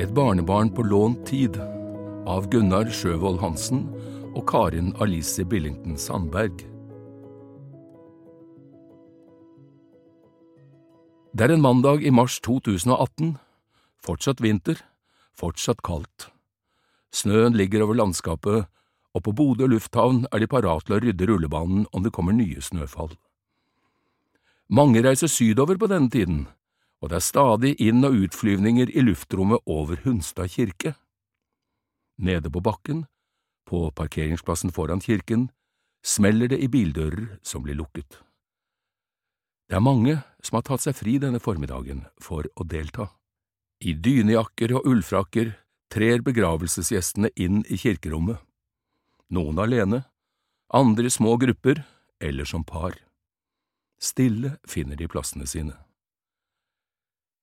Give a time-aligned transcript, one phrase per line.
[0.00, 1.58] Et barnebarn på lånt tid
[2.30, 3.82] av Gunnar Sjøvold Hansen
[4.30, 6.62] og Karin Alice Billington Sandberg.
[11.36, 13.34] Det er en mandag i mars 2018.
[14.00, 14.80] Fortsatt vinter,
[15.36, 16.30] fortsatt kaldt.
[17.12, 18.70] Snøen ligger over landskapet,
[19.14, 22.62] og på Bodø lufthavn er de parat til å rydde rullebanen om det kommer nye
[22.62, 23.12] snøfall.
[24.70, 26.44] Mange reiser sydover på denne tiden,
[27.02, 30.94] og det er stadig inn- og utflyvninger i luftrommet over Hunstad kirke.
[32.18, 33.06] Nede på bakken,
[33.66, 35.48] på parkeringsplassen foran kirken,
[36.04, 38.20] smeller det i bildører som blir lukket.
[39.70, 43.08] Det er mange som har tatt seg fri denne formiddagen for å delta.
[43.80, 45.54] I dynejakker og ullfrakker
[45.90, 48.38] trer begravelsesgjestene inn i kirkerommet.
[49.30, 50.02] Noen alene,
[50.74, 51.82] andre i små grupper
[52.20, 52.96] eller som par.
[54.02, 55.76] Stille finner de plassene sine.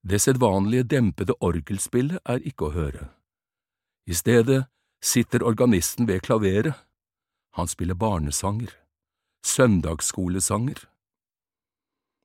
[0.02, 3.08] Det sedvanlige dempede orgelspillet er ikke å høre.
[4.08, 4.66] I stedet
[5.04, 6.76] sitter organisten ved klaveret.
[7.56, 8.70] Han spiller barnesanger,
[9.44, 10.84] søndagsskolesanger.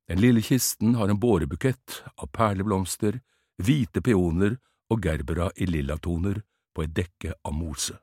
[0.08, 3.22] Den lille kisten har en bårebukett av perleblomster,
[3.64, 4.58] hvite peoner
[4.92, 6.42] og gerbera i lillatoner
[6.76, 8.03] på et dekke av mose.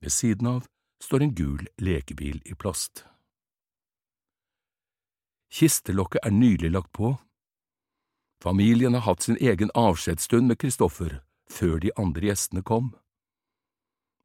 [0.00, 0.66] Ved siden av
[1.02, 3.04] står en gul lekebil i plast.
[5.50, 7.16] Kistelokket er nylig lagt på.
[8.42, 12.92] Familien har hatt sin egen avskjedsstund med Kristoffer før de andre gjestene kom.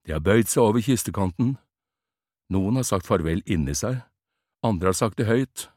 [0.06, 1.56] De har bøyd seg over kistekanten.
[2.52, 4.04] Noen har sagt farvel inni seg,
[4.62, 5.70] andre har sagt det høyt.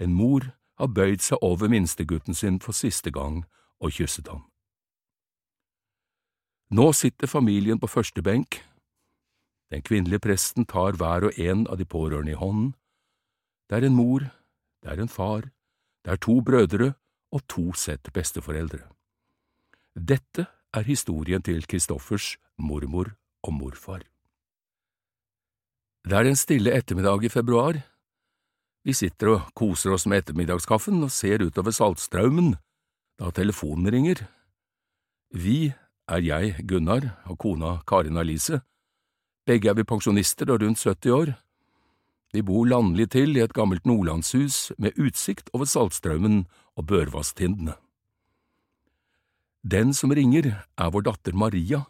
[0.00, 0.48] En mor
[0.80, 3.44] har bøyd seg over minstegutten sin for siste gang
[3.78, 4.48] og kysset ham.
[6.74, 8.64] Nå sitter familien på første benk.
[9.72, 12.74] Den kvinnelige presten tar hver og en av de pårørende i hånden.
[13.68, 14.26] Det er en mor,
[14.82, 15.48] det er en far,
[16.04, 16.92] det er to brødre
[17.32, 18.84] og to sett besteforeldre.
[19.94, 24.04] Dette er historien til Kristoffers mormor og morfar.
[26.04, 27.78] Det er en stille ettermiddag i februar.
[28.84, 32.52] Vi sitter og koser oss med ettermiddagskaffen og ser utover Saltstraumen
[33.18, 34.26] da telefonen ringer.
[35.32, 35.72] Vi
[36.10, 38.60] er jeg, Gunnar, og kona Karin Alice.
[39.44, 41.34] Begge er vi pensjonister og rundt 70 år.
[42.32, 46.46] Vi bor landlig til i et gammelt nordlandshus med utsikt over Saltstraumen
[46.80, 47.76] og Børvasstindene.
[49.64, 51.84] Den som ringer, er vår datter Maria,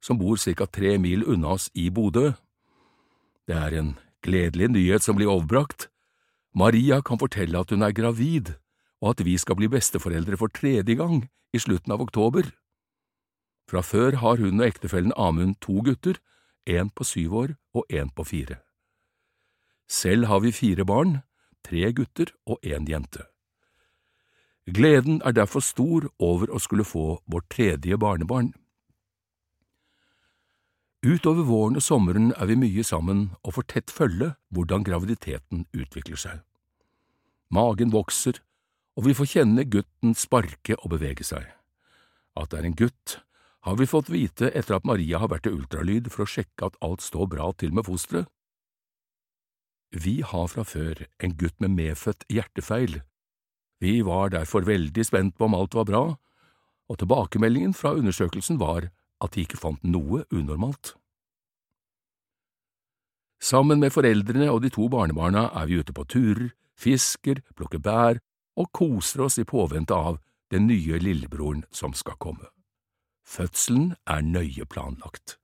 [0.00, 2.32] som bor ca tre mil unna oss i Bodø.
[3.48, 3.94] Det er en
[4.24, 5.88] gledelig nyhet som blir overbrakt.
[6.56, 8.56] Maria kan fortelle at hun er gravid,
[9.00, 12.48] og at vi skal bli besteforeldre for tredje gang i slutten av oktober.
[13.68, 16.16] Fra før har hun og ektefellen Amund to gutter,
[16.66, 18.58] en på syv år og en på fire.
[19.88, 21.18] Selv har vi fire barn,
[21.64, 23.24] tre gutter og en jente.
[24.66, 28.54] Gleden er derfor stor over å skulle få vårt tredje barnebarn.
[31.04, 36.16] Utover våren og sommeren er vi mye sammen og får tett følge hvordan graviditeten utvikler
[36.16, 36.40] seg.
[37.52, 38.40] Magen vokser,
[38.96, 41.44] og vi får kjenne gutten sparke og bevege seg.
[42.40, 43.18] At det er en gutt,
[43.64, 46.74] har vi fått vite etter at Maria har vært til ultralyd for å sjekke at
[46.84, 48.28] alt står bra til med fosteret.
[49.94, 52.98] Vi har fra før en gutt med medfødt hjertefeil.
[53.80, 56.02] Vi var derfor veldig spent på om alt var bra,
[56.90, 58.90] og tilbakemeldingen fra undersøkelsen var
[59.24, 60.92] at de ikke fant noe unormalt.
[63.40, 68.20] Sammen med foreldrene og de to barnebarna er vi ute på turer, fisker, plukker bær
[68.60, 70.20] og koser oss i påvente av
[70.52, 72.50] den nye lillebroren som skal komme.
[73.24, 75.38] Fødselen er nøye planlagt.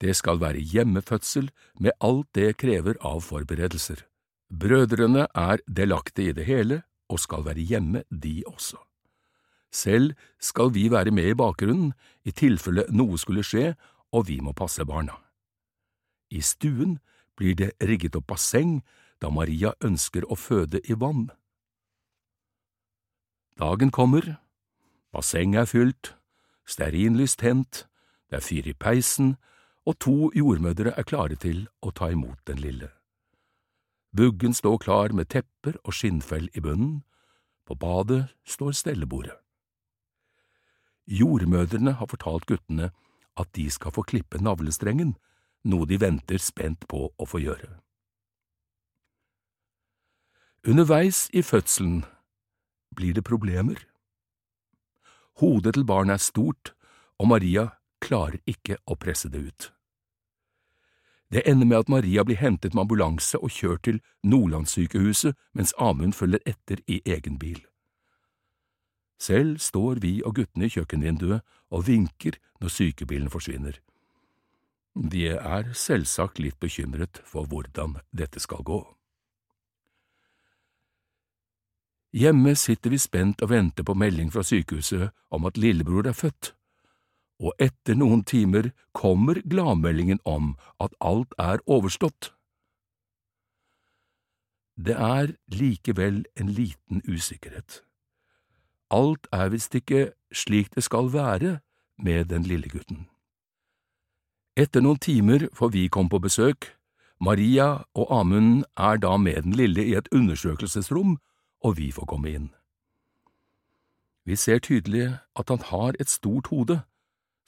[0.00, 4.06] Det skal være hjemmefødsel med alt det krever av forberedelser.
[4.50, 8.78] Brødrene er delaktige i det hele og skal være hjemme, de også.
[9.72, 11.92] Selv skal vi være med i bakgrunnen
[12.24, 13.74] i tilfelle noe skulle skje
[14.12, 15.14] og vi må passe barna.
[16.30, 16.98] I stuen
[17.38, 18.80] blir det rigget opp basseng
[19.22, 21.28] da Maria ønsker å føde i vann.
[23.60, 24.38] Dagen kommer,
[25.12, 26.14] bassenget er fylt,
[26.66, 27.86] stearinlys tent,
[28.30, 29.36] det er fyr i peisen,
[29.86, 32.90] og to jordmødre er klare til å ta imot den lille.
[34.16, 37.02] Buggen står klar med tepper og skinnfell i bunnen,
[37.66, 39.36] på badet står stellebordet.
[41.06, 42.90] Jordmødrene har fortalt guttene
[43.38, 45.14] at de skal få klippe navlestrengen,
[45.64, 47.78] noe de venter spent på å få gjøre.
[50.66, 52.02] Underveis i fødselen
[52.96, 53.78] blir det problemer.
[55.40, 56.72] Hodet til barnet er stort,
[57.18, 57.70] og Maria
[58.00, 59.70] klarer ikke å presse det ut.
[61.30, 66.16] Det ender med at Maria blir hentet med ambulanse og kjørt til Nordlandssykehuset, mens Amund
[66.18, 67.60] følger etter i egen bil.
[69.20, 73.78] Selv står vi og guttene i kjøkkenvinduet og vinker når sykebilen forsvinner.
[74.96, 78.80] De er selvsagt litt bekymret for hvordan dette skal gå.
[82.12, 86.54] Hjemme sitter vi spent og venter på melding fra sykehuset om at lillebror er født
[87.40, 90.52] og etter noen timer kommer gladmeldingen om
[90.82, 92.32] at alt er overstått.
[94.76, 97.82] Det er likevel en liten usikkerhet.
[98.90, 101.58] Alt er visst ikke slik det skal være
[102.00, 103.06] med den lille gutten.
[104.56, 106.72] Etter noen timer får vi komme på besøk.
[107.20, 111.18] Maria og Amund er da med den lille i et undersøkelsesrom,
[111.60, 112.48] og vi får komme inn.
[114.24, 116.82] Vi ser tydelig at han har et stort hode,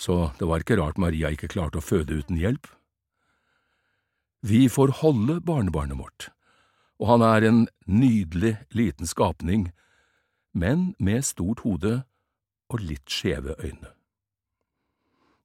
[0.00, 2.66] så det var ikke rart Maria ikke klarte å føde uten hjelp.
[4.42, 6.30] Vi får holde barnebarnet vårt,
[6.98, 9.70] og han er en nydelig liten skapning,
[10.52, 12.02] men med stort hode
[12.72, 13.92] og litt skjeve øyne.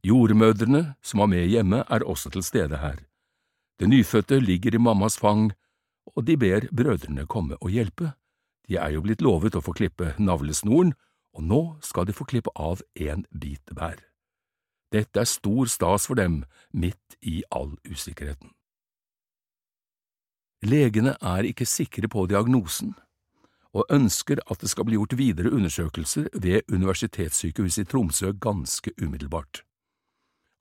[0.07, 3.03] Jordmødrene som var med hjemme, er også til stede her.
[3.79, 5.51] Det nyfødte ligger i mammas fang,
[6.15, 8.13] og de ber brødrene komme og hjelpe.
[8.67, 10.93] De er jo blitt lovet å få klippe navlesnoren,
[11.37, 14.01] og nå skal de få klippe av en bit hver.
[14.91, 18.51] Dette er stor stas for dem, midt i all usikkerheten.
[20.65, 22.95] Legene er ikke sikre på diagnosen,
[23.77, 29.61] og ønsker at det skal bli gjort videre undersøkelser ved Universitetssykehuset i Tromsø ganske umiddelbart.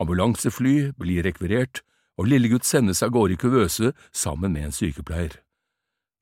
[0.02, 1.80] Ambulansefly blir rekvirert,
[2.16, 5.38] og lillegutt sendes av gårde i kuvøse sammen med en sykepleier.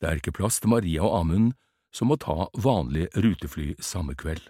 [0.00, 1.52] Det er ikke plass til Maria og Amund,
[1.94, 4.42] som å ta vanlig rutefly samme kveld.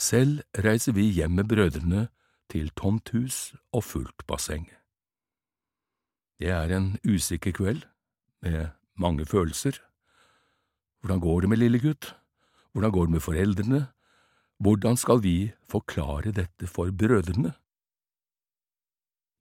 [0.00, 2.06] Selv reiser vi hjem med brødrene
[2.50, 4.70] til tomt hus og fullt basseng.
[6.40, 7.84] Det er en usikker kveld,
[8.40, 9.76] med mange følelser.
[11.00, 12.14] Hvordan går det med lille gutt?
[12.72, 13.80] Hvordan går det med foreldrene?
[14.58, 17.52] Hvordan skal vi forklare dette for brødrene?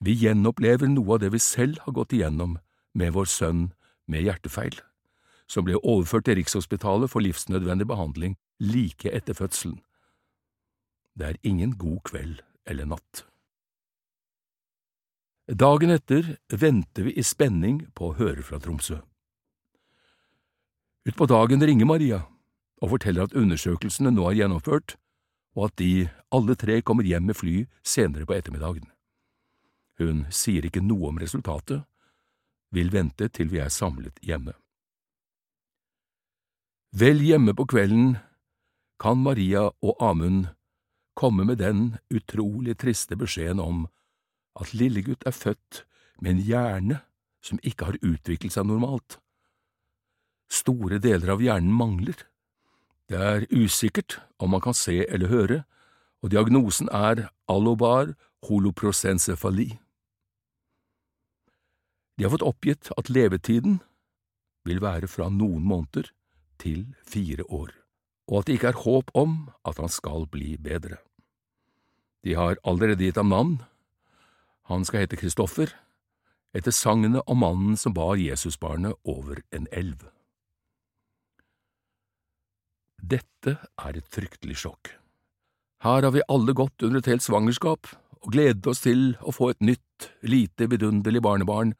[0.04, 2.57] Vi gjenopplever noe av det vi selv har gått igjennom
[2.95, 3.65] med vår sønn
[4.07, 4.75] med hjertefeil,
[5.50, 9.80] som ble overført til Rikshospitalet for livsnødvendig behandling like etter fødselen.
[11.18, 13.25] Det er ingen god kveld eller natt.
[15.50, 19.00] Dagen etter venter vi i spenning på å høre fra Tromsø.
[21.10, 22.19] Utpå dagen ringer Maria
[22.80, 24.96] og forteller at undersøkelsene nå er gjennomført,
[25.57, 28.86] og at de alle tre kommer hjem med fly senere på ettermiddagen.
[30.00, 31.81] Hun sier ikke noe om resultatet,
[32.72, 34.54] vil vente til vi er samlet hjemme.
[36.89, 38.15] Vel hjemme på kvelden
[38.97, 40.47] kan Maria og Amund
[41.13, 43.83] komme med den utrolig triste beskjeden om
[44.57, 45.83] at lillegutt er født
[46.18, 47.00] med en hjerne
[47.45, 49.19] som ikke har utviklet seg normalt.
[50.50, 52.25] Store deler av hjernen mangler.
[53.06, 55.63] Det er usikkert om man kan se eller høre,
[56.25, 58.15] og diagnosen er allobar
[58.50, 59.75] holoprosencefali.
[62.18, 63.77] De har fått oppgitt at levetiden
[64.65, 66.09] vil være fra noen måneder
[66.60, 67.72] til fire år,
[68.30, 71.00] og at det ikke er håp om at han skal bli bedre.
[72.24, 73.58] De har allerede gitt ham navn.
[74.68, 75.72] Han skal hete Kristoffer,
[76.54, 80.10] etter sagnet om mannen som bar Jesusbarnet over en elv.
[83.00, 84.92] Dette er et fryktelig sjokk.
[85.80, 87.88] Her har vi alle gått under et helt svangerskap
[88.20, 91.72] og gledet oss til å få et nytt, lite vidunderlig barnebarn,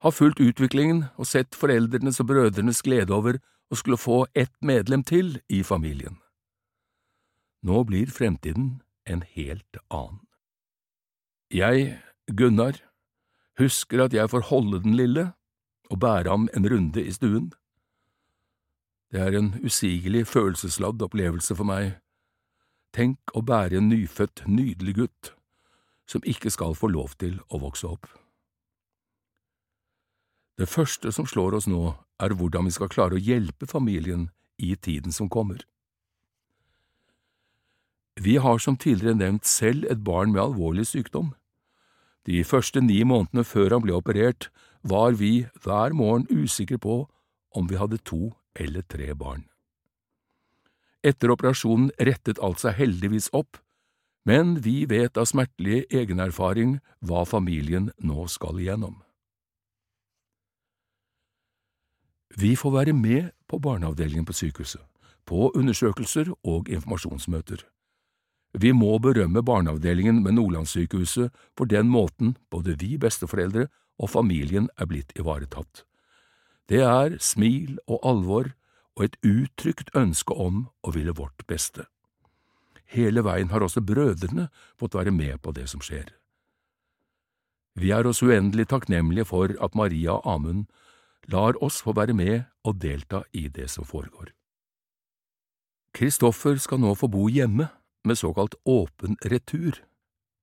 [0.00, 3.38] har fulgt utviklingen og sett foreldrenes og brødrenes glede over
[3.70, 6.18] å skulle få ett medlem til i familien.
[7.64, 10.20] Nå blir fremtiden en helt annen.
[11.50, 12.80] Jeg, Gunnar,
[13.58, 15.32] husker at jeg får holde den lille
[15.90, 17.52] og bære ham en runde i stuen.
[19.12, 22.00] Det er en usigelig følelsesladd opplevelse for meg.
[22.94, 25.32] Tenk å bære en nyfødt, nydelig gutt
[26.10, 28.08] som ikke skal få lov til å vokse opp.
[30.58, 34.28] Det første som slår oss nå, er hvordan vi skal klare å hjelpe familien
[34.62, 35.64] i tiden som kommer.
[38.14, 41.32] Vi har som tidligere nevnt selv et barn med alvorlig sykdom.
[42.24, 44.48] De første ni månedene før han ble operert,
[44.86, 47.02] var vi hver morgen usikre på
[47.54, 49.48] om vi hadde to eller tre barn.
[51.04, 53.58] Etter operasjonen rettet alt seg heldigvis opp,
[54.24, 59.03] men vi vet av smertelig egenerfaring hva familien nå skal igjennom.
[62.36, 64.82] Vi får være med på barneavdelingen på sykehuset,
[65.26, 67.62] på undersøkelser og informasjonsmøter.
[68.54, 73.66] Vi må berømme barneavdelingen ved Nordlandssykehuset for den måten både vi besteforeldre
[73.98, 75.84] og familien er blitt ivaretatt.
[76.68, 78.52] Det er smil og alvor
[78.96, 81.86] og et uttrykt ønske om å ville vårt beste.
[82.86, 84.48] Hele veien har også brødrene
[84.78, 86.14] fått være med på det som skjer.
[87.74, 90.68] Vi er oss uendelig takknemlige for at Maria Amund
[91.32, 94.32] lar oss få være med og delta i det som foregår.
[95.94, 97.68] Kristoffer skal nå få bo hjemme
[98.04, 99.78] med såkalt åpen retur.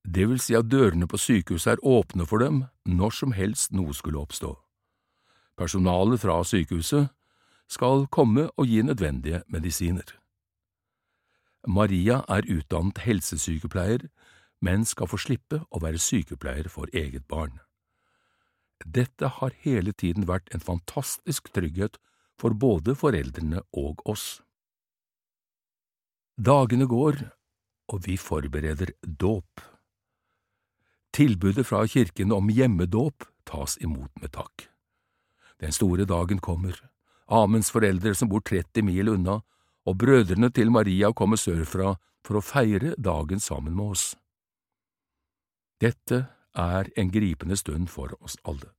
[0.08, 3.94] Det vil si at dørene på sykehuset er åpne for dem når som helst noe
[3.94, 4.56] skulle oppstå.
[5.60, 7.12] Personalet fra sykehuset
[7.70, 10.08] skal komme og gi nødvendige medisiner.
[11.68, 14.08] Maria er utdannet helsesykepleier,
[14.62, 17.60] men skal få slippe å være sykepleier for eget barn.
[18.86, 22.00] Dette har hele tiden vært en fantastisk trygghet
[22.40, 24.42] for både foreldrene og oss.
[26.42, 27.20] Dagene går,
[27.92, 29.62] og vi forbereder dåp.
[31.14, 34.70] Tilbudet fra kirken om hjemmedåp tas imot med takk.
[35.62, 36.74] Den store dagen kommer,
[37.32, 39.42] Amunds foreldre som bor 30 mil unna,
[39.86, 41.96] og brødrene til Maria kommer sørfra
[42.26, 44.06] for å feire dagen sammen med oss.
[45.82, 48.72] Dette er en gripende stund for oss alle.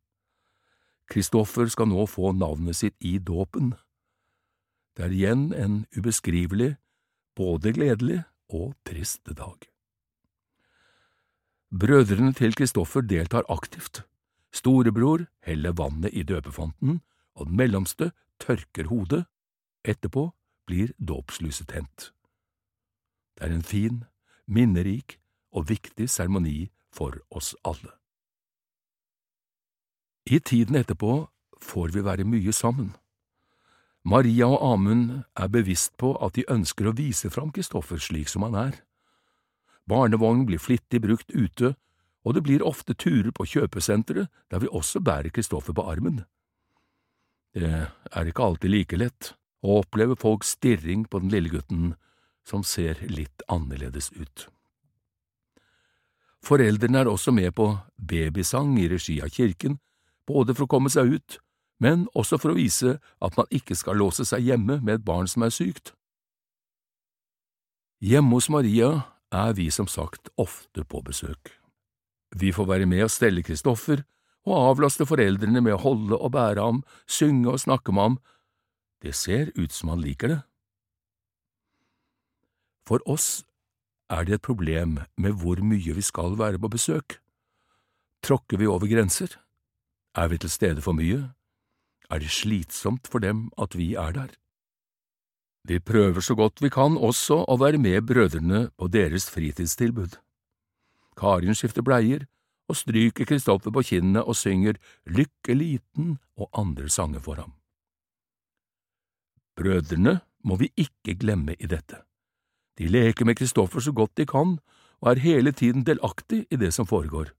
[1.10, 3.74] Kristoffer skal nå få navnet sitt i dåpen.
[4.96, 6.76] Det er igjen en ubeskrivelig,
[7.36, 9.68] både gledelig og trist dag.
[11.72, 14.04] Brødrene til Kristoffer deltar aktivt.
[14.52, 17.00] Storebror heller vannet i døpefonten,
[17.34, 18.10] og den mellomste
[18.40, 19.24] tørker hodet.
[19.84, 20.28] Etterpå
[20.68, 22.12] blir dåpslyset tent.
[23.36, 24.04] Det er en fin,
[24.46, 25.18] minnerik
[25.52, 27.92] og viktig seremoni for oss alle.
[30.30, 31.26] I tiden etterpå
[31.62, 32.92] får vi være mye sammen.
[34.04, 38.46] Maria og Amund er bevisst på at de ønsker å vise fram Kristoffer slik som
[38.46, 38.80] han er.
[39.86, 41.74] Barnevogn blir flittig brukt ute,
[42.22, 46.22] og det blir ofte turer på kjøpesenteret der vi også bærer Kristoffer på armen.
[47.54, 47.68] Det
[48.10, 51.94] er ikke alltid like lett å oppleve folks stirring på den lille gutten
[52.46, 54.48] som ser litt annerledes ut.
[56.42, 59.78] Foreldrene er også med på babysang i regi av kirken,
[60.26, 61.38] både for å komme seg ut
[61.82, 65.28] men også for å vise at man ikke skal låse seg hjemme med et barn
[65.30, 65.94] som er sykt.
[68.02, 68.92] Hjemme hos Maria
[69.34, 71.54] er vi som sagt ofte på besøk.
[72.38, 74.04] Vi får være med og stelle Kristoffer
[74.46, 78.16] og avlaste foreldrene med å holde og bære ham, synge og snakke med ham.
[79.02, 80.40] Det ser ut som han liker det.
[82.86, 83.44] For oss
[84.12, 87.18] er det et problem med hvor mye vi skal være på besøk.
[88.22, 89.38] Tråkker vi over grenser?
[90.14, 91.32] Er vi til stede for mye?
[92.12, 94.34] er det slitsomt for dem at vi er der.
[95.64, 100.18] Vi prøver så godt vi kan også å være med brødrene på deres fritidstilbud.
[101.16, 102.26] Karin skifter bleier
[102.68, 107.54] og stryker Kristoffer på kinnet og synger Lykke liten og andre sanger for ham.
[109.56, 112.02] Brødrene må vi ikke glemme i dette.
[112.82, 114.56] De leker med Kristoffer så godt de kan
[115.02, 117.30] og er hele tiden delaktig i det som foregår.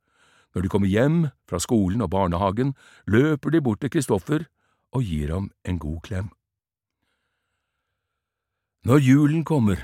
[0.56, 1.18] Når de kommer hjem
[1.50, 2.76] fra skolen og barnehagen,
[3.08, 4.46] løper de bort til Kristoffer
[4.96, 6.30] og gir ham en god klem.
[8.88, 9.84] Når julen kommer,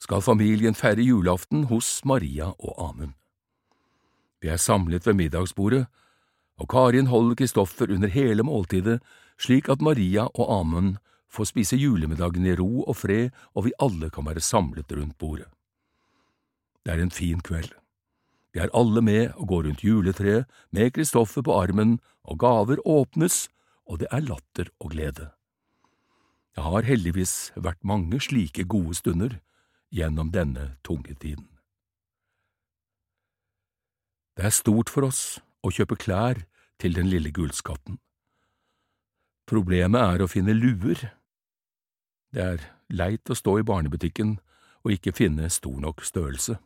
[0.00, 3.12] skal familien feire julaften hos Maria og Amund.
[4.42, 5.86] Vi er samlet ved middagsbordet,
[6.58, 9.00] og Karin holder Kristoffer under hele måltidet
[9.40, 10.96] slik at Maria og Amund
[11.32, 15.48] får spise julemiddagen i ro og fred, og vi alle kan være samlet rundt bordet.
[16.84, 17.72] Det er en fin kveld.
[18.52, 23.48] Vi er alle med og går rundt juletreet med Kristoffer på armen, og gaver åpnes
[23.86, 25.30] og det er latter og glede.
[26.52, 29.38] Det har heldigvis vært mange slike gode stunder
[29.92, 31.48] gjennom denne tunge tiden.
[34.36, 36.44] Det er stort for oss å kjøpe klær
[36.80, 37.98] til den lille gullskatten.
[39.48, 41.10] Problemet er å finne luer.
[42.32, 44.36] Det er leit å stå i barnebutikken
[44.82, 46.58] og ikke finne stor nok størrelse.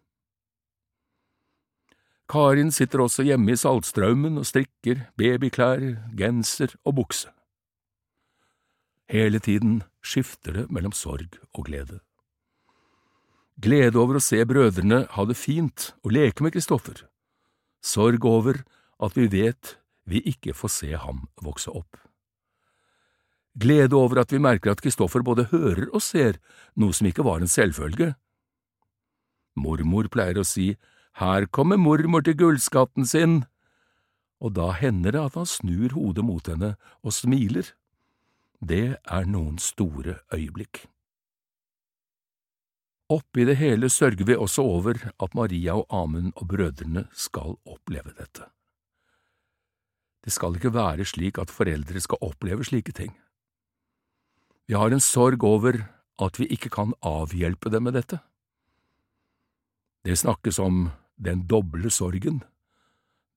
[2.31, 5.83] Karin sitter også hjemme i Saltstraumen og strikker babyklær,
[6.19, 7.31] genser og bukse.
[9.07, 12.01] Hele tiden skifter det mellom sorg og glede.
[13.63, 17.07] Glede over å se brødrene ha det fint og leke med Kristoffer.
[17.79, 18.59] Sorg over
[18.99, 22.06] at vi vet vi ikke får se ham vokse opp.
[23.57, 26.37] Glede over at vi merker at Kristoffer både hører og ser
[26.77, 28.13] noe som ikke var en selvfølge.
[29.57, 30.75] Mormor pleier å si
[31.17, 33.39] her kommer mormor til gullskatten sin,
[34.45, 37.71] og da hender det at han snur hodet mot henne og smiler.
[38.61, 40.85] Det er noen store øyeblikk.
[43.09, 48.13] Oppi det hele sørger vi også over at Maria og Amund og brødrene skal oppleve
[48.19, 48.45] dette.
[50.25, 53.15] Det skal ikke være slik at foreldre skal oppleve slike ting.
[54.67, 55.79] Vi har en sorg over
[56.23, 58.19] at vi ikke kan avhjelpe dem med dette.
[60.07, 62.43] Det snakkes om den doble sorgen.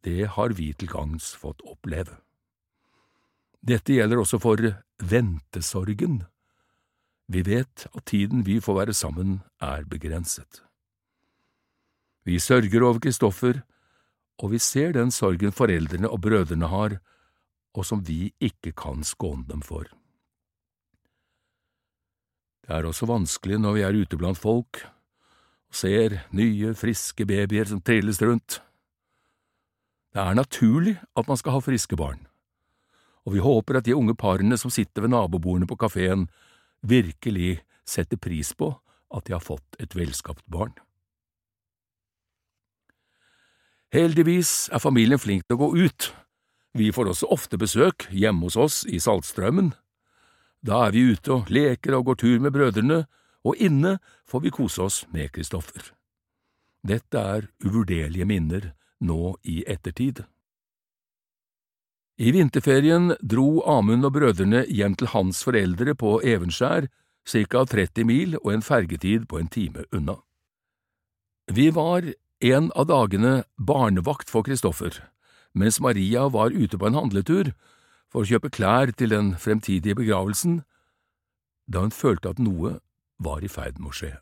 [0.05, 2.17] Det har vi til gangs fått oppleve.
[3.61, 4.61] Dette gjelder også for
[5.03, 6.23] ventesorgen.
[7.29, 10.63] Vi vet at tiden vi får være sammen, er begrenset.
[12.25, 13.61] Vi sørger over Kristoffer,
[14.39, 16.97] og vi ser den sorgen foreldrene og brødrene har,
[17.75, 19.85] og som vi ikke kan skåne dem for.
[22.69, 24.83] Det er også vanskelig når vi er ute blant folk
[25.69, 28.61] og ser nye, friske babyer som trilles rundt.
[30.13, 32.29] Det er naturlig at man skal ha friske barn
[33.29, 36.27] og vi håper at de unge parene som sitter ved nabobordene på kafeen,
[36.81, 38.71] virkelig setter pris på
[39.13, 40.73] at de har fått et velskapt barn.
[43.93, 46.09] Heldigvis er familien flink til å gå ut.
[46.77, 49.73] Vi får også ofte besøk hjemme hos oss i Saltstraumen.
[50.65, 53.05] Da er vi ute og leker og går tur med brødrene,
[53.47, 53.97] og inne
[54.27, 55.93] får vi kose oss med Kristoffer.
[56.83, 60.23] Dette er uvurderlige minner nå i ettertid.
[62.19, 66.89] I vinterferien dro Amund og brødrene hjem til hans foreldre på Evenskjær,
[67.29, 70.17] ca 30 mil og en fergetid på en time unna.
[71.47, 72.03] Vi var
[72.43, 74.91] en av dagene barnevakt for Kristoffer,
[75.55, 77.53] mens Maria var ute på en handletur
[78.09, 80.63] for å kjøpe klær til den fremtidige begravelsen,
[81.69, 82.79] da hun følte at noe
[83.21, 84.13] var i ferd med å skje.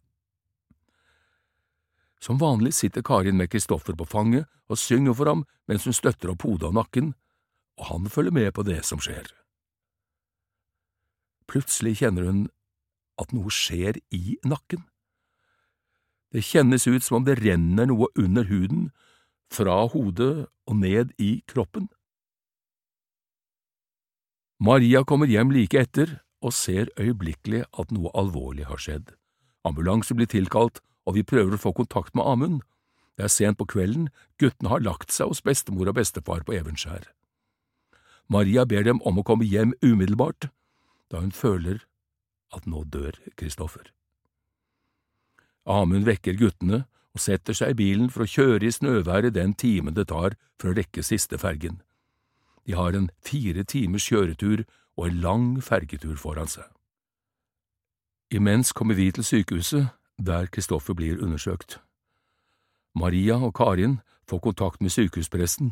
[2.19, 6.33] Som vanlig sitter Karin med Kristoffer på fanget og synger for ham mens hun støtter
[6.33, 7.13] opp hodet og nakken
[7.77, 9.29] og han følger med på det som skjer.
[11.47, 12.47] Plutselig kjenner hun
[13.21, 14.83] at noe skjer i nakken.
[16.33, 18.89] Det kjennes ut som om det renner noe under huden,
[19.47, 21.87] fra hodet og ned i kroppen.
[24.59, 29.11] Maria kommer hjem like etter og ser øyeblikkelig at noe alvorlig har skjedd.
[29.67, 32.63] Ambulanse blir tilkalt, og vi prøver å få kontakt med Amund.
[33.17, 34.09] Det er sent på kvelden,
[34.41, 37.05] guttene har lagt seg hos bestemor og bestefar på Evenskjær.
[38.27, 40.49] Maria ber dem om å komme hjem umiddelbart,
[41.13, 41.85] da hun føler
[42.53, 43.93] at nå dør Kristoffer.
[45.69, 49.93] Amund vekker guttene og setter seg i bilen for å kjøre i snøværet den timen
[49.93, 51.81] det tar for å rekke siste fergen.
[52.67, 54.65] De har en fire timers kjøretur
[54.97, 56.65] og en lang fergetur foran seg.
[58.31, 59.87] Imens kommer vi til sykehuset,
[60.19, 61.79] der Kristoffer blir undersøkt.
[62.95, 65.71] Maria og Karin får kontakt med sykehuspresten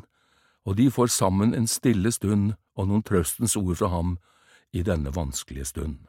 [0.66, 4.18] og de får sammen en stille stund og noen trøstens ord fra ham
[4.74, 6.00] i denne vanskelige stund.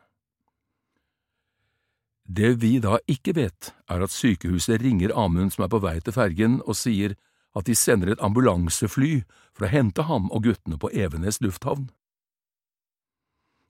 [2.27, 6.16] Det vi da ikke vet, er at sykehuset ringer Amund som er på vei til
[6.16, 7.14] fergen, og sier
[7.56, 9.22] at de sender et ambulansefly
[9.56, 11.88] for å hente ham og guttene på Evenes lufthavn.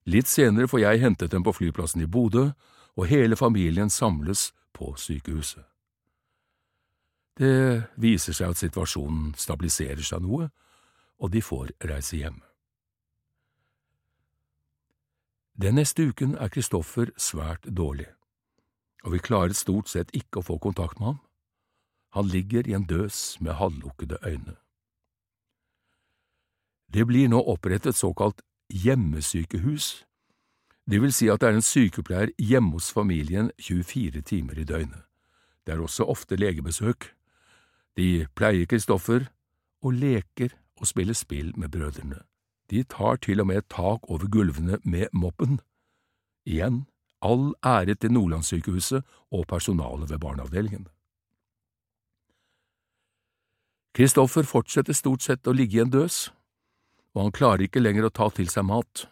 [0.06, 2.50] Litt senere får jeg hentet dem på flyplassen i Bodø,
[2.96, 5.64] og hele familien samles på sykehuset.
[7.36, 10.48] Det viser seg at situasjonen stabiliserer seg noe,
[11.20, 12.38] og de får reise hjem.
[15.56, 18.08] Den neste uken er Kristoffer svært dårlig,
[19.04, 21.20] og vi klarer stort sett ikke å få kontakt med ham.
[22.16, 24.56] Han ligger i en døs med halvlukkede øyne.
[26.88, 28.40] Det blir nå opprettet såkalt
[28.72, 30.06] hjemmesykehus,
[30.90, 35.02] det vil si at det er en sykepleier hjemme hos familien 24 timer i døgnet.
[35.66, 37.10] Det er også ofte legebesøk.
[37.98, 39.26] De pleier Kristoffer
[39.82, 42.22] og leker og spiller spill med brødrene.
[42.70, 45.58] De tar til og med tak over gulvene med moppen.
[46.46, 46.84] Igjen
[47.22, 49.02] all ære til Nordlandssykehuset
[49.32, 50.86] og personalet ved barneavdelingen.
[53.96, 56.26] Kristoffer fortsetter stort sett å ligge i en døs,
[57.16, 59.06] og han klarer ikke lenger å ta til seg mat.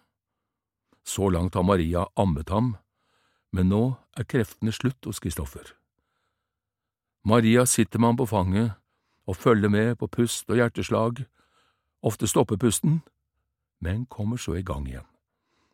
[1.09, 2.75] Så langt har Maria ammet ham,
[3.49, 3.85] men nå
[4.18, 5.73] er kreftene slutt hos Kristoffer.
[7.25, 8.75] Maria sitter med ham på fanget
[9.25, 11.25] og følger med på pust og hjerteslag
[12.05, 12.99] Ofte stopper pusten,
[13.81, 15.07] men kommer så i gang igjen.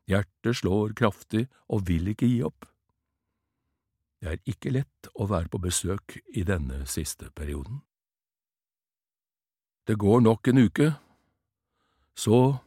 [0.06, 2.68] Hjertet slår kraftig og vil ikke gi opp.
[4.22, 7.80] Det er ikke lett å være på besøk i denne siste perioden.
[9.90, 10.92] Det går nok en uke.
[12.14, 12.58] Så,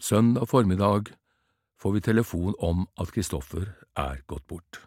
[0.00, 1.10] søndag formiddag,
[1.76, 4.78] får vi telefon om at Kristoffer er gått bort.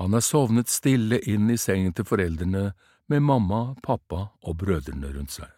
[0.00, 2.70] Han er sovnet stille inn i sengen til foreldrene
[3.12, 5.50] med mamma, pappa og brødrene rundt seg.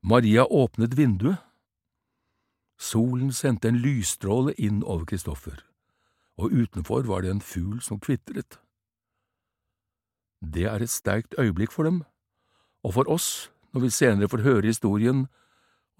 [0.00, 1.44] Maria åpnet vinduet.
[2.80, 5.58] Solen sendte en lysstråle inn over Kristoffer,
[6.40, 8.56] og utenfor var det en fugl som kvitret.
[10.40, 12.00] Det er et sterkt øyeblikk for dem,
[12.86, 15.26] og for oss når vi senere får høre historien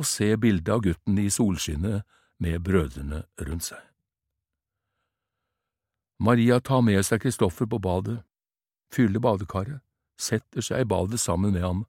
[0.00, 2.06] og se bildet av gutten i solskinnet
[2.40, 3.80] med brødrene rundt seg.
[6.20, 8.18] Maria tar med seg Kristoffer på badet,
[8.92, 9.80] fyller badekaret,
[10.20, 11.84] setter seg i badet sammen med ham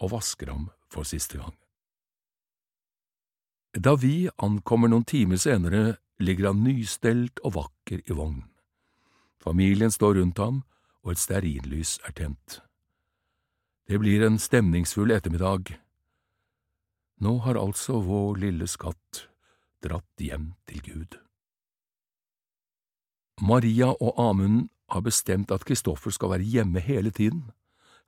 [0.00, 1.56] og vasker ham for siste gang.
[3.76, 8.48] Da vi ankommer noen timer senere, ligger han nystelt og vakker i vognen.
[9.40, 10.64] Familien står rundt ham,
[11.04, 12.60] og et stearinlys er tent.
[13.90, 15.72] Det blir en stemningsfull ettermiddag.
[17.18, 19.24] Nå har altså vår lille skatt
[19.82, 21.16] dratt hjem til Gud.
[23.42, 27.48] Maria og Amund har bestemt at Kristoffer skal være hjemme hele tiden.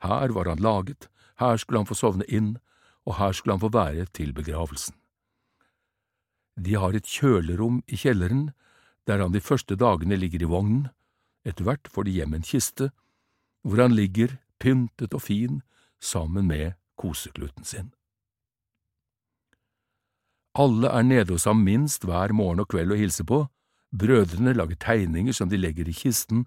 [0.07, 1.09] Her var han laget,
[1.43, 2.53] her skulle han få sovne inn,
[3.03, 4.95] og her skulle han få være til begravelsen.
[6.55, 8.53] De har et kjølerom i kjelleren,
[9.11, 10.87] der han de første dagene ligger i vognen,
[11.43, 12.93] etter hvert får de hjem en kiste,
[13.67, 15.63] hvor han ligger pyntet og fin
[16.03, 17.93] sammen med koseklutten sin.
[20.55, 23.47] Alle er nede hos ham minst hver morgen og kveld å hilse på,
[23.93, 26.45] brødrene lager tegninger som de legger i kisten,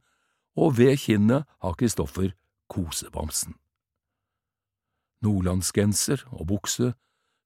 [0.56, 2.36] og ved kinnet har Kristoffer
[2.70, 3.56] kosebamsen.
[5.26, 6.94] Nordlandsgenser og bukse,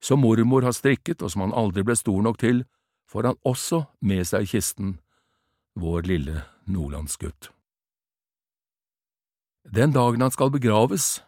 [0.03, 2.65] som mormor har strikket og som han aldri ble stor nok til,
[3.09, 4.99] får han også med seg i kisten,
[5.79, 7.51] vår lille nordlandsgutt.
[9.69, 11.19] Den dagen han skal begraves,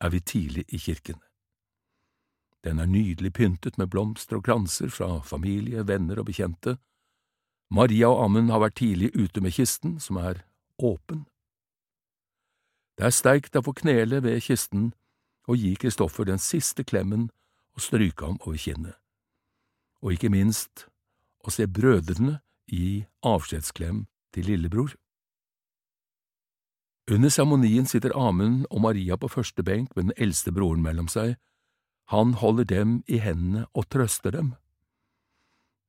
[0.00, 1.20] er vi tidlig i kirken.
[2.64, 6.76] Den er nydelig pyntet med blomster og kranser fra familie, venner og bekjente.
[7.70, 10.42] Maria og Amund har vært tidlig ute med kisten, som er
[10.78, 11.24] åpen.
[12.98, 14.90] Det er sterkt å få knele ved kisten
[15.48, 17.30] og gi Kristoffer den siste klemmen
[17.72, 18.96] og stryke ham over kinnet,
[20.04, 20.84] og ikke minst
[21.40, 24.92] å se brødrene gi avskjedsklem til lillebror.
[27.10, 31.34] Under seremonien sitter Amund og Maria på første benk med den eldste broren mellom seg.
[32.14, 34.52] Han holder dem i hendene og trøster dem.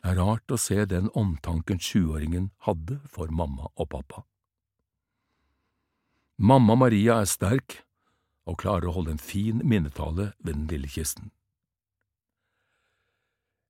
[0.02, 4.24] Det er rart å se den omtanken sjuåringen hadde for mamma og pappa.
[6.42, 7.84] Mamma Maria er sterk
[8.50, 11.30] og klarer å holde en fin minnetale ved den lille kisten.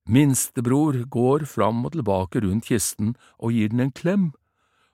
[0.07, 4.31] Minstebror går fram og tilbake rundt kisten og gir den en klem,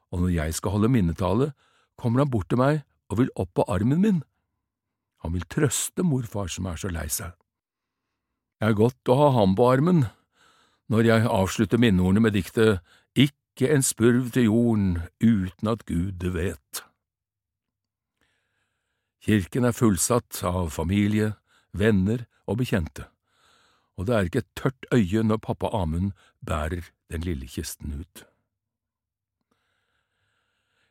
[0.10, 1.52] og når jeg skal holde minnetale,
[1.98, 4.22] kommer han bort til meg og vil opp på armen min.
[5.24, 7.34] Han vil trøste morfar som er så lei seg.
[8.58, 10.06] Det er godt å ha ham på armen
[10.92, 12.80] når jeg avslutter minneordene med diktet
[13.18, 16.84] Ikke en spurv til jorden uten at Gud det vet.
[19.28, 21.34] Kirken er fullsatt av familie,
[21.76, 23.10] venner og bekjente,
[23.98, 28.24] og det er ikke et tørt øye når pappa Amund bærer den lille kisten ut.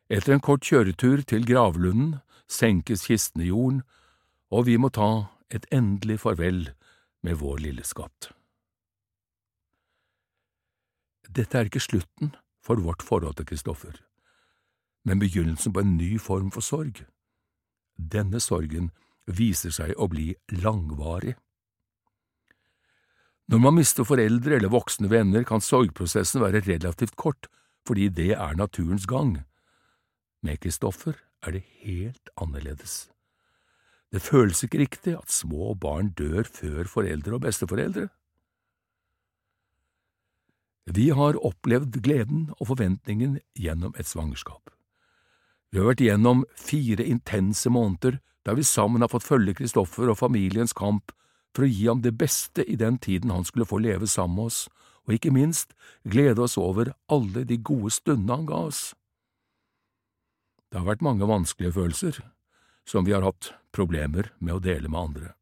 [0.07, 3.81] Etter en kort kjøretur til gravlunden senkes kisten i jorden,
[4.47, 6.69] og vi må ta et endelig farvel
[7.23, 8.31] med vår lille skatt.
[11.27, 12.31] Dette er ikke slutten
[12.63, 13.99] for vårt forhold til Kristoffer,
[15.03, 17.03] men begynnelsen på en ny form for sorg.
[17.97, 18.93] Denne sorgen
[19.27, 20.31] viser seg å bli
[20.63, 21.35] langvarig.
[23.47, 27.47] Når man mister foreldre eller voksne venner, kan sorgprosessen være relativt kort,
[27.87, 29.37] fordi det er naturens gang.
[30.47, 33.09] Med Kristoffer er det helt annerledes.
[34.13, 38.07] Det føles ikke riktig at små barn dør før foreldre og besteforeldre.
[40.87, 44.71] Vi har opplevd gleden og forventningen gjennom et svangerskap.
[45.71, 50.21] Vi har vært gjennom fire intense måneder der vi sammen har fått følge Kristoffer og
[50.21, 51.11] familiens kamp
[51.51, 54.53] for å gi ham det beste i den tiden han skulle få leve sammen med
[54.53, 54.61] oss,
[55.03, 55.75] og ikke minst
[56.07, 58.93] glede oss over alle de gode stundene han ga oss.
[60.71, 62.19] Det har vært mange vanskelige følelser,
[62.87, 65.33] som vi har hatt problemer med å dele med andre.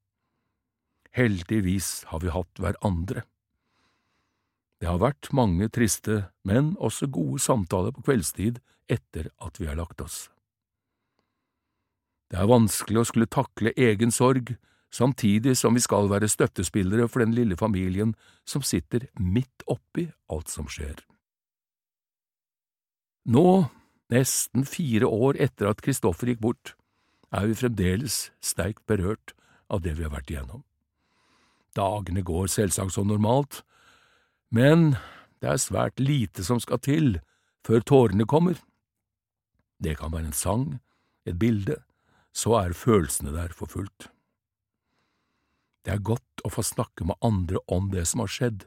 [1.15, 3.23] Heldigvis har vi hatt hverandre.
[4.81, 8.59] Det har vært mange triste, men også gode samtaler på kveldstid
[8.91, 10.25] etter at vi har lagt oss.
[12.29, 14.55] Det er vanskelig å skulle takle egen sorg,
[14.93, 18.13] samtidig som vi skal være støttespillere for den lille familien
[18.47, 20.99] som sitter midt oppi alt som skjer.
[23.31, 23.47] Nå
[24.13, 26.75] Nesten fire år etter at Kristoffer gikk bort,
[27.33, 29.33] er vi fremdeles sterkt berørt
[29.69, 30.63] av det vi har vært igjennom.
[31.75, 33.63] Dagene går selvsagt som normalt,
[34.53, 34.95] men
[35.41, 37.17] det er svært lite som skal til
[37.65, 38.61] før tårene kommer.
[39.81, 40.67] Det kan være en sang,
[41.25, 41.81] et bilde,
[42.31, 44.07] så er følelsene der for fullt.
[45.85, 48.65] Det er godt å få snakke med andre om det som har skjedd,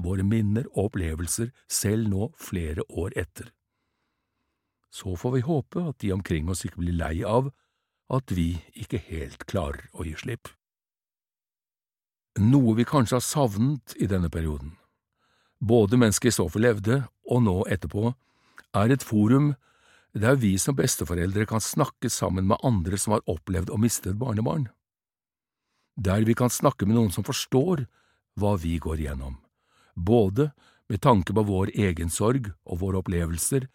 [0.00, 3.52] våre minner og opplevelser selv nå flere år etter.
[4.90, 7.52] Så får vi håpe at de omkring oss ikke blir lei av
[8.10, 10.50] at vi ikke helt klarer å gi slipp.
[12.40, 14.74] Noe vi kanskje har savnet i denne perioden,
[15.58, 18.12] både mens Kristoffer levde og nå etterpå,
[18.74, 19.52] er et forum
[20.14, 24.18] der vi som besteforeldre kan snakke sammen med andre som har opplevd å miste et
[24.18, 24.68] barnebarn,
[25.94, 27.84] der vi kan snakke med noen som forstår
[28.40, 29.36] hva vi går igjennom,
[29.94, 30.50] både
[30.90, 33.68] med tanke på vår egen sorg og våre opplevelser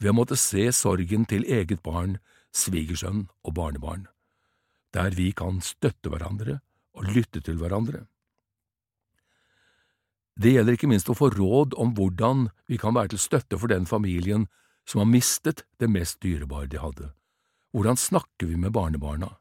[0.00, 2.18] ved å måtte se sorgen til eget barn,
[2.52, 4.06] svigersønn og barnebarn,
[4.92, 6.60] der vi kan støtte hverandre
[6.96, 8.06] og lytte til hverandre.
[10.36, 13.72] Det gjelder ikke minst å få råd om hvordan vi kan være til støtte for
[13.72, 14.48] den familien
[14.86, 17.12] som har mistet det mest dyrebare de hadde.
[17.72, 19.38] Hvordan snakker vi med barnebarna?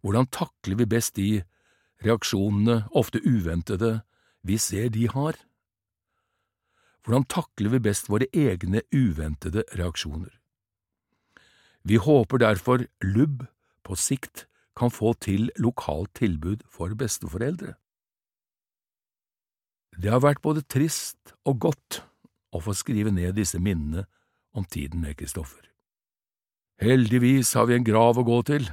[0.00, 1.44] Hvordan takler vi best de
[2.04, 4.02] reaksjonene, ofte uventede,
[4.42, 5.36] vi ser de har?
[7.04, 10.32] Hvordan takler vi best våre egne uventede reaksjoner?
[11.84, 13.44] Vi håper derfor LUB
[13.84, 17.74] på sikt kan få til lokalt tilbud for besteforeldre.
[20.00, 22.00] Det har vært både trist og godt
[22.54, 24.06] å få skrive ned disse minnene
[24.54, 25.62] om tiden med Kristoffer.
[26.82, 28.66] Heldigvis har vi en grav å gå til,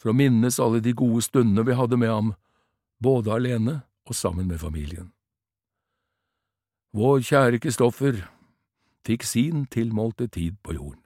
[0.00, 2.32] for å minnes alle de gode stundene vi hadde med ham,
[2.98, 5.12] både alene og sammen med familien.
[6.92, 8.18] Vår kjære Kristoffer
[9.08, 11.00] fikk sin tilmålte tid på jorden.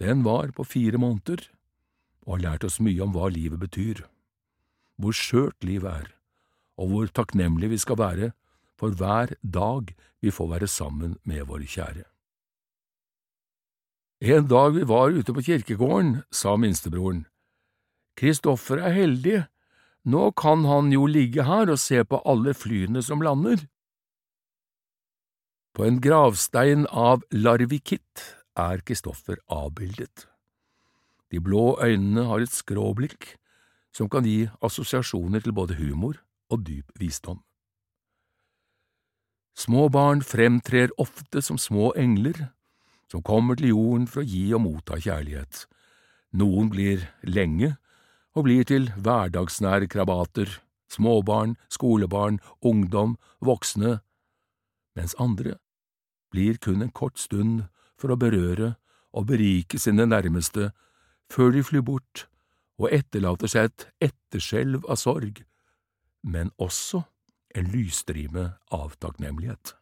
[0.00, 1.42] Den var på fire måneder,
[2.24, 4.00] og har lært oss mye om hva livet betyr,
[4.96, 6.08] hvor skjørt livet er,
[6.80, 8.32] og hvor takknemlige vi skal være
[8.80, 9.92] for hver dag
[10.24, 12.08] vi får være sammen med våre kjære.
[14.24, 17.26] En dag vi var ute på kirkegården, sa minstebroren,
[18.16, 19.40] Kristoffer er heldig,
[20.08, 23.68] nå kan han jo ligge her og se på alle flyene som lander.
[25.78, 28.22] På en gravstein av larvikitt
[28.58, 30.24] er Kristoffer avbildet.
[31.30, 33.36] De blå øynene har et skråblikk
[33.94, 36.16] som kan gi assosiasjoner til både humor
[36.50, 37.38] og dyp visdom.
[39.54, 42.48] Små barn fremtrer ofte som små engler
[43.06, 45.62] som kommer til jorden for å gi og motta kjærlighet.
[46.34, 47.76] Noen blir lenge
[48.34, 50.50] og blir til hverdagsnære krabater,
[50.90, 54.00] småbarn, skolebarn, ungdom, voksne,
[54.98, 55.54] mens andre
[56.32, 57.66] blir kun en kort stund
[57.98, 58.74] for å berøre
[59.12, 60.70] og berike sine nærmeste
[61.32, 62.26] før de flyr bort
[62.78, 65.42] og etterlater seg et etterskjelv av sorg,
[66.22, 67.02] men også
[67.58, 69.74] en lysstrime av takknemlighet.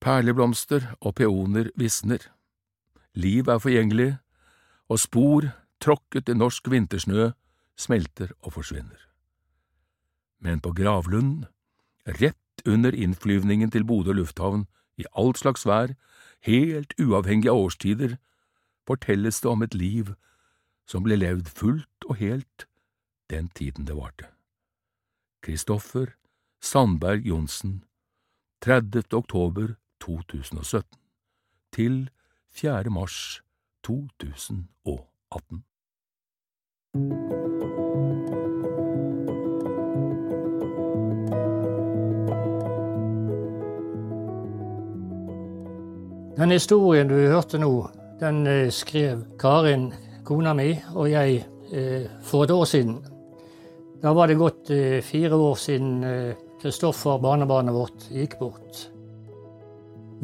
[0.00, 2.22] Perleblomster og peoner visner.
[3.18, 4.12] Liv er forgjengelig,
[4.90, 5.50] og spor
[5.82, 7.30] tråkket i norsk vintersnø
[7.80, 9.00] smelter og forsvinner.
[10.40, 11.46] Men på Gravlund,
[12.20, 14.66] rett under innflyvningen til Bodø lufthavn,
[15.00, 15.94] i all slags vær,
[16.46, 18.16] helt uavhengig av årstider,
[18.86, 20.14] fortelles det om et liv
[20.88, 22.66] som ble levd fullt og helt
[23.30, 24.30] den tiden det varte.
[25.42, 26.16] Kristoffer
[26.60, 27.84] Sandberg Johnsen,
[28.62, 29.04] 30.
[29.12, 30.98] oktober 2017
[31.72, 32.10] til
[32.50, 32.90] 4.
[32.90, 33.42] mars
[33.84, 35.64] 2018.
[46.40, 47.68] Den historien du hørte nå,
[48.16, 49.90] den eh, skrev Karin,
[50.24, 52.94] kona mi, og jeg eh, for et år siden.
[54.00, 55.98] Da var det gått eh, fire år siden
[56.62, 58.86] Kristoffer, barnebarnet vårt, gikk bort.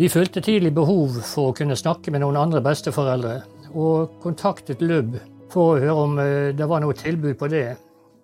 [0.00, 3.36] Vi følte tidlig behov for å kunne snakke med noen andre besteforeldre,
[3.76, 5.20] og kontaktet LUB
[5.52, 6.16] for å høre om
[6.56, 7.66] det var noe tilbud på det.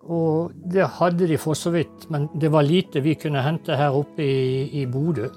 [0.08, 4.00] Og det hadde de for så vidt, men det var lite vi kunne hente her
[4.00, 5.28] oppe i, i Bodø.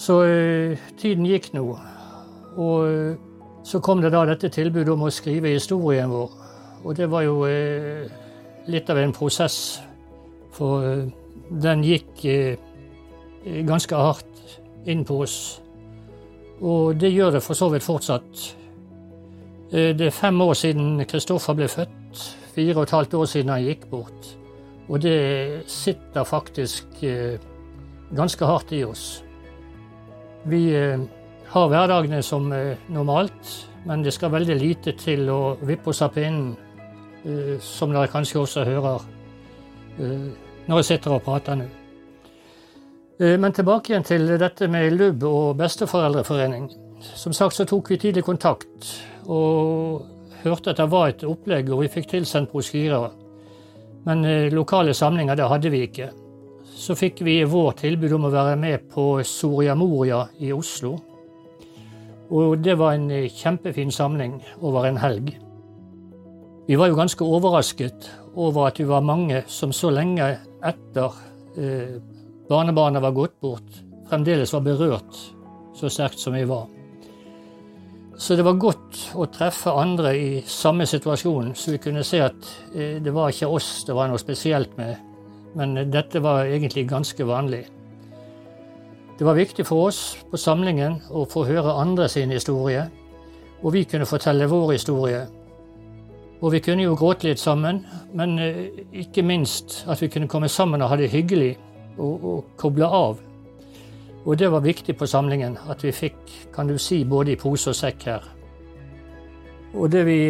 [0.00, 1.64] Så uh, tiden gikk nå.
[2.56, 3.16] Og uh,
[3.66, 6.32] så kom det da dette tilbudet om å skrive historien vår.
[6.80, 8.08] Og det var jo uh,
[8.70, 9.80] litt av en prosess,
[10.56, 10.82] for
[11.62, 12.24] den gikk
[13.68, 14.40] ganske hardt
[14.90, 15.36] inn på oss.
[16.60, 18.42] Og det gjør det for så vidt fortsatt.
[19.72, 22.26] Eh, det er fem år siden Kristoffer ble født.
[22.54, 24.34] Fire og et halvt år siden han gikk bort.
[24.88, 27.38] Og det sitter faktisk eh,
[28.16, 29.22] ganske hardt i oss.
[30.48, 31.02] Vi eh,
[31.50, 32.52] har hverdagene som
[32.88, 36.54] normalt, men det skal veldig lite til å vippe oss av pinnen,
[37.60, 39.02] som dere kanskje også hører
[40.70, 41.66] når jeg sitter og prater nå.
[43.20, 46.70] Eh, men tilbake igjen til dette med LUB og besteforeldreforening.
[47.00, 48.94] Som sagt så tok vi tidlig kontakt
[49.26, 50.06] og
[50.44, 53.10] hørte at det var et opplegg, og vi fikk tilsendt brosjyrer.
[54.06, 56.10] Men eh, lokale samlinger det hadde vi ikke.
[56.70, 60.94] Så fikk vi vår tilbud om å være med på Soria Moria i Oslo.
[62.30, 65.32] Og det var en kjempefin samling over en helg.
[66.70, 68.06] Vi var jo ganske overrasket
[68.38, 70.28] over at vi var mange som så lenge
[70.62, 71.16] etter
[71.58, 71.96] eh,
[72.50, 73.80] barnebarnet var gått bort,
[74.10, 75.24] fremdeles var berørt
[75.74, 76.68] så sterkt som vi var.
[78.20, 82.50] Så det var godt å treffe andre i samme situasjon, så vi kunne se at
[82.74, 85.09] eh, det var ikke oss det var noe spesielt med,
[85.54, 87.64] men dette var egentlig ganske vanlig.
[89.18, 92.86] Det var viktig for oss på samlingen å få høre andre sin historie,
[93.60, 95.26] og vi kunne fortelle vår historie
[96.40, 97.82] og vi kunne jo gråte litt sammen,
[98.16, 98.68] men eh,
[99.02, 101.52] ikke minst at vi kunne komme sammen og ha det hyggelig
[101.98, 103.18] og, og koble av.
[104.24, 106.20] Og det var viktig på samlingen, at vi fikk,
[106.54, 108.24] kan du si, både i pose og sekk her.
[109.76, 110.20] Og det vi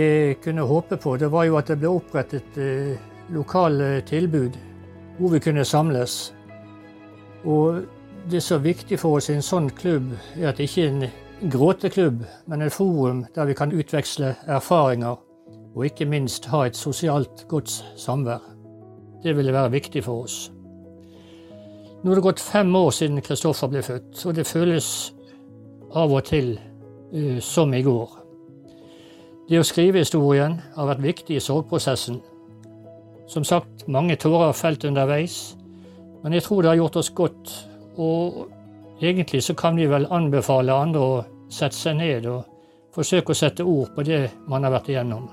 [0.43, 2.99] kunne håpe på, det var jo at det ble opprettet eh,
[3.31, 4.59] lokale tilbud
[5.21, 6.35] hvor vi kunne samles.
[7.45, 7.83] Og
[8.31, 10.95] det som er viktig for oss i en sånn klubb, er at det ikke er
[10.95, 15.21] en gråteklubb, men et forum der vi kan utveksle erfaringer
[15.75, 18.41] og ikke minst ha et sosialt godt samvær.
[19.23, 20.51] Det ville være viktig for oss.
[22.03, 24.89] Nå er det gått fem år siden Kristoffer ble født, og det føles
[25.95, 26.55] av og til
[27.13, 28.17] uh, som i går.
[29.51, 32.21] Det å skrive historien har vært viktig i sorgprosessen.
[33.31, 35.57] Som sagt, mange tårer felt underveis,
[36.25, 37.53] men jeg tror det har gjort oss godt.
[38.03, 38.49] Og
[39.01, 42.49] egentlig så kan vi vel anbefale andre å sette seg ned og
[42.95, 45.29] forsøke å sette ord på det man har vært igjennom.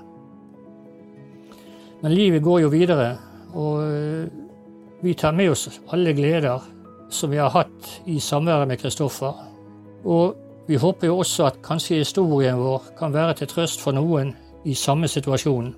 [2.02, 3.08] Men livet går jo videre,
[3.58, 4.30] og eh,
[5.02, 6.62] vi tar med oss alle gleder
[7.10, 9.34] som vi har hatt i samværet med Kristoffer.
[10.06, 10.38] Og
[10.70, 14.36] vi håper jo også at kanskje historien vår kan være til trøst for noen
[14.68, 15.72] i samme situasjon,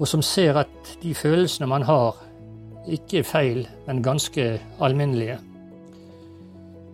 [0.00, 2.16] og som ser at de følelsene man har,
[2.88, 5.36] ikke er feil, men ganske alminnelige.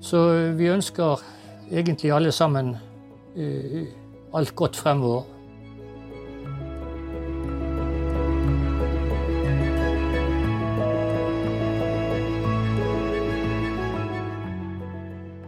[0.02, 0.18] Så
[0.58, 1.22] vi ønsker
[1.70, 2.74] egentlig alle sammen
[3.36, 3.86] uh,
[4.34, 5.22] alt godt fremover.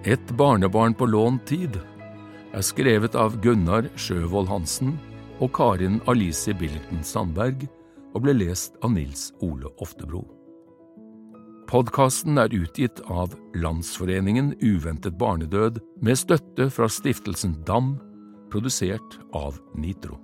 [0.09, 1.75] Et barnebarn på lånt tid
[2.55, 4.95] er skrevet av Gunnar Sjøvold Hansen
[5.39, 7.67] og Karin Alice Billington Sandberg
[8.15, 10.25] og ble lest av Nils Ole Oftebro.
[11.69, 17.99] Podkasten er utgitt av Landsforeningen uventet barnedød med støtte fra stiftelsen DAM,
[18.49, 20.17] produsert av Nitro.